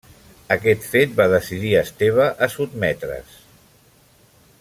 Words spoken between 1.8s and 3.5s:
Esteve a sotmetre's.